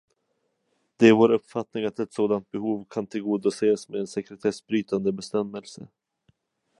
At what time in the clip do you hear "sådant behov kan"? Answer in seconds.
2.13-3.07